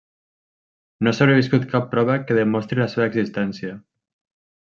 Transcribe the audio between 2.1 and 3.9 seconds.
que demostri la seva existència.